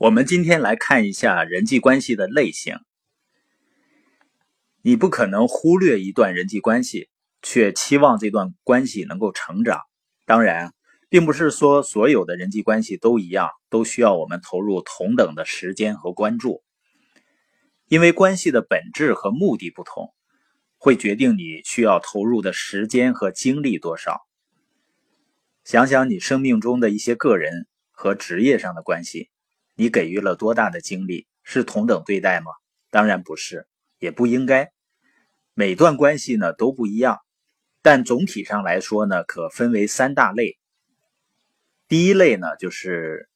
[0.00, 2.78] 我们今天来看一下人际关系的类型。
[4.80, 7.10] 你不可能忽略一段人际关系，
[7.42, 9.82] 却期望这段关系能够成长。
[10.24, 10.72] 当然，
[11.10, 16.62] 并不是说所有的人际关系都一样，都需要我们投入同等的时间和关注。
[17.88, 20.14] 因为关系的本质和目的不同，
[20.78, 24.22] 会决定你需要投入的时间和精力多少。
[25.62, 29.28] 想想你生命中的一些个人和职业上的关系，
[29.80, 31.26] 你给予了多大的精力？
[31.42, 32.52] 是同等对待吗？
[32.90, 33.66] 当然不是，
[33.98, 34.72] 也不应该。
[35.54, 37.16] 每段关系呢都不一样，
[37.80, 40.58] 但总体上来说呢，可分为三大类。
[41.88, 43.30] 第一类呢，就是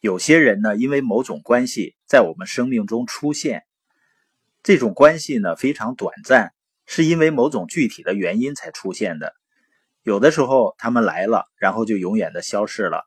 [0.00, 3.62] 有些人呢，因为某种关系在我们生命中出现。
[4.64, 6.52] 这种关系呢非常短暂，
[6.84, 9.34] 是因为某种具体的原因才出现的。
[10.02, 13.02] 有的时候他们来了，然后就永远的消失了；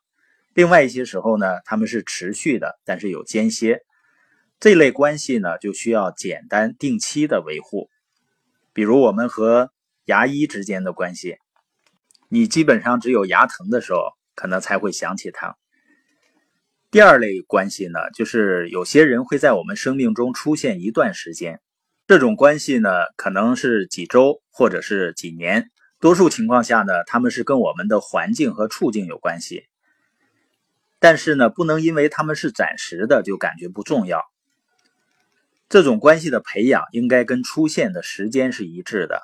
[0.54, 3.82] 另外一些时候呢，他们是持续的，但是有间歇。
[4.60, 7.90] 这类关系呢就需要简单定期的维护。
[8.72, 9.72] 比如我们和
[10.06, 11.38] 牙医之间的关系，
[12.30, 14.00] 你基本上只有牙疼的时候，
[14.36, 15.56] 可能才会想起他。
[16.92, 21.60] 第二类关系呢，就是有些人会在我们生命中出现一段时间，
[22.08, 29.66] 这种关系呢，可能是几周或者是几年，多数情况下呢，他们是跟我们的环境和处境有关系。
[31.04, 34.24] 但是呢，不能因为他们是暂时的就感觉不重要。
[35.68, 39.22] 这种关系的培养应该跟出现的时间是一致的。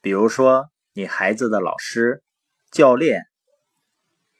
[0.00, 2.22] 比如说，你孩子的老师、
[2.70, 3.24] 教练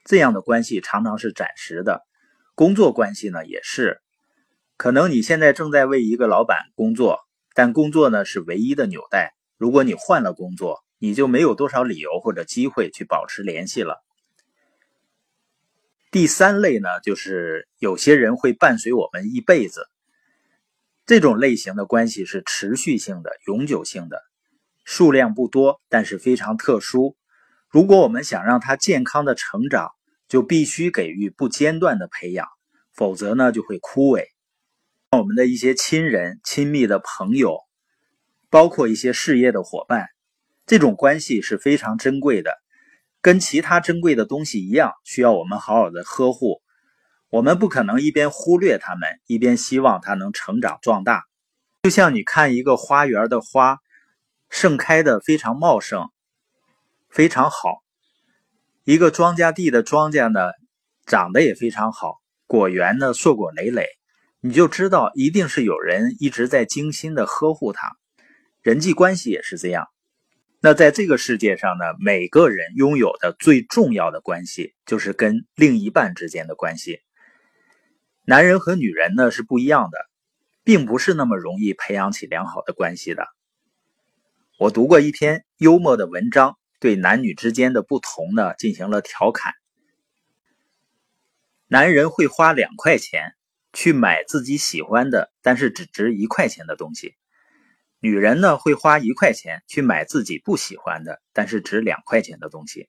[0.04, 2.06] 这样的关系常常是暂时的。
[2.54, 4.00] 工作关系呢也是，
[4.76, 7.18] 可能你现在正在为一个老板工作，
[7.54, 9.34] 但工作呢是唯一的纽带。
[9.56, 14.05] 如果你换了工作，你就没有多少理由或者机会去保持联系了。
[16.10, 19.88] 第三类呢，就是有些人会伴随我们一辈子，
[21.04, 24.22] 这种类型的关系是持续性的、永久性的，
[24.84, 27.16] 数量不多，但是非常特殊。
[27.68, 29.90] 如果我们想让他健康的成长，
[30.28, 32.46] 就必须给予不间断的培养，
[32.94, 34.24] 否则呢就会枯萎。
[35.10, 37.58] 我们的一些亲人、亲密的朋友，
[38.48, 40.08] 包括一些事业的伙伴，
[40.66, 42.52] 这种关系是非常珍贵的，
[43.26, 46.62] 跟其他珍贵的东西一样，需要我们好好的呵护。
[47.28, 51.24] 我们不可能一边忽略他们，一边希望它能成长壮大。
[51.82, 53.78] 就像你看一个花园的花，
[54.48, 56.08] 盛开的非常茂盛，
[57.10, 57.82] 非常好。
[58.84, 60.52] 一个庄稼地的庄稼呢，
[61.04, 63.88] 长得也非常好，果园呢硕果累累，
[64.40, 67.96] 你就知道一定是有人一直在精心的呵护它。
[68.62, 69.88] 人际关系也是这样。
[70.60, 77.00] 那在这个世界上呢，每个人拥有的最重要的关系就是跟另一半之间的关系。
[78.24, 79.98] 男人和女人呢是不一样的，
[80.64, 83.26] 并不是那么容易培养起良好的关系的。
[84.58, 86.56] 我读过一篇幽默的文章。
[86.78, 89.54] 对男女之间的不同呢，进行了调侃。
[91.68, 93.32] 男人会花两块钱
[93.72, 97.16] 去买自己喜欢的，但是只值一块钱的东西；
[97.98, 102.88] 女人呢会花一块钱去买自己不喜欢的，但是值两块钱的东西。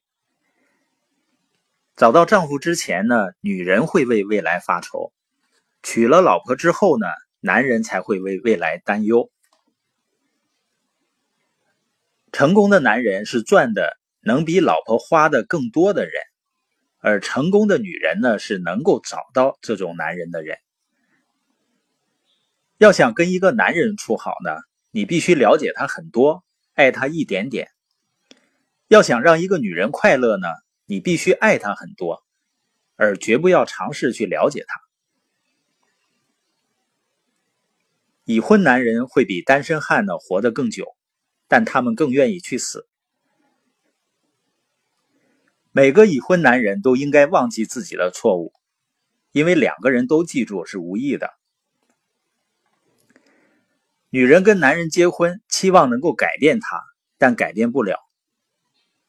[1.95, 5.12] 找到丈夫之前呢，女人会为未来发愁；
[5.81, 7.07] 娶了老婆之后呢，
[7.40, 9.31] 男人才会为未来担忧。
[12.31, 16.13] 成功的男人是赚的能比老婆花的更多的人，
[17.00, 20.57] 而成功的女人呢，是能够找到这种男人的人。
[22.78, 24.51] 要想跟一个男人处好呢，
[24.97, 26.44] 你必须了解他很多，
[26.74, 27.69] 爱他一点点。
[28.88, 30.47] 要想让一个女人快乐呢，
[30.88, 32.24] 你必须爱她很多，
[32.96, 34.81] 而绝不要尝试去了解她。
[38.24, 40.88] 已婚男人会比单身汉呢活得更久。
[41.47, 42.88] 但他们更愿意去死。
[45.72, 48.52] 每个已婚男人都应该忘记自己的错误，
[49.31, 51.30] 因为两个人都记住是无意的。
[54.09, 56.81] 女人跟男人结婚，期望能够改变他，
[57.18, 57.98] 但改变不了；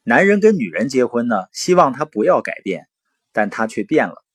[0.03, 2.89] 男人跟女人结婚呢，希望他不要改变，
[3.31, 4.25] 但他却变了。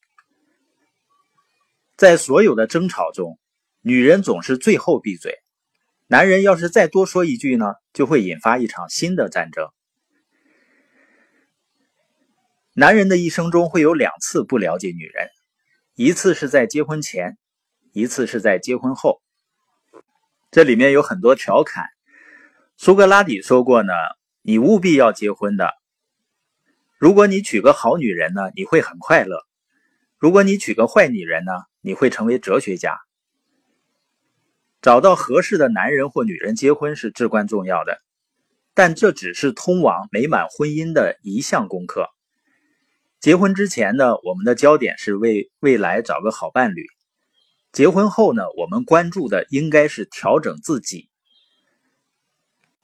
[1.96, 3.38] 在所有的争吵中，
[3.82, 5.38] 女人总是最后闭嘴。
[6.06, 9.69] 男人要是再多说一句呢，就会引发一场新的战争。
[12.72, 15.28] 男人的一生中会有两次不了解女人，
[15.94, 17.37] 一次是在结婚前，
[17.93, 19.20] 一次是在结婚后。
[20.55, 21.89] 这里面有很多调侃。
[22.77, 23.93] 苏格拉底说过呢
[24.41, 25.73] ：“你务必要结婚的。
[26.97, 29.39] 如果你娶个好女人呢，你会很快乐；
[30.17, 33.01] 如果你娶个坏女人呢，你会成为哲学家。
[34.81, 38.01] 找到合适的男人或女人结婚是至关重要的，
[38.75, 42.11] 但这只是通往美满婚姻的一项功课。
[43.19, 46.85] 结婚之前呢，我们的焦点是为未来找个好伴侣；
[47.75, 51.09] 结婚后呢，我们关注的应该是调整自己。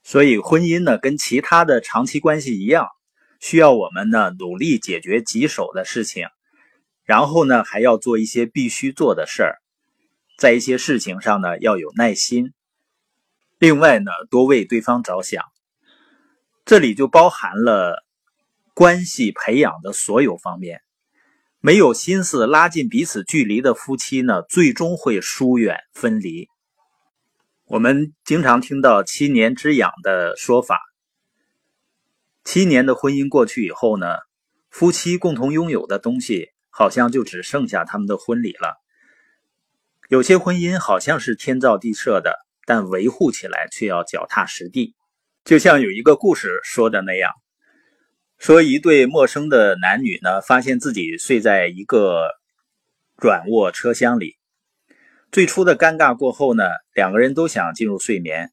[0.02, 2.88] 所以，婚姻呢，跟其他的长期关系一样，
[3.38, 6.26] 需要我们呢努力解决棘手的事情，
[7.04, 9.62] 然后呢，还要做一些必须做的事儿。
[10.36, 12.52] 在一些事情上呢，要有耐心。
[13.60, 15.44] 另外呢，多为对方着想。
[16.64, 18.04] 这里就包含了
[18.74, 20.82] 关系培养的所有方面。
[21.62, 26.48] 没有心思拉近彼此距离的夫妻呢，最终会疏远分离。
[27.66, 30.80] 我们经常听到“七年之痒”的说法。
[32.44, 34.06] 七年的婚姻过去以后呢，
[34.70, 38.80] 夫妻共同拥有的东西，好像就只剩下他们的婚礼了。
[40.08, 44.94] 有些婚姻好像是天造地设的，但维护起来却要脚踏实地。
[45.44, 47.30] 就像有一个故事说的那样，
[48.40, 52.30] 说一对陌生的男女呢，发现自己睡在一个
[53.16, 54.38] 软卧车厢里。
[55.30, 56.64] 最初的尴尬过后呢，
[56.94, 58.50] 两个人都想进入睡眠。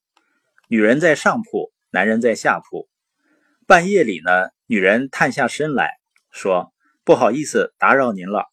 [0.68, 2.89] 女人在上铺，男人在下铺。
[3.66, 5.94] 半夜里呢，女人探下身来
[6.31, 6.74] 说
[7.06, 8.48] ：“不好意思，打扰您了，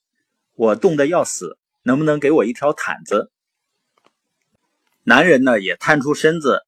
[0.55, 3.31] 我冻得要死。”能不能给我一条毯子？
[5.03, 6.63] 男人呢也探出身子，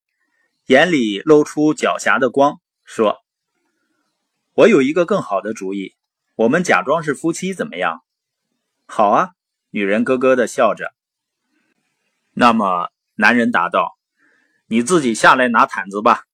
[0.66, 3.24] 眼里露出狡黠的光，说
[4.56, 5.94] ：“我有一个更好的主意，
[6.34, 8.02] 我们假装是夫妻，怎么样
[8.88, 9.32] ？”“好啊！”
[9.68, 10.94] 女人咯咯的笑着。
[12.32, 13.98] 那么，男人答道
[14.66, 16.24] ：“你自己下来拿毯子吧。”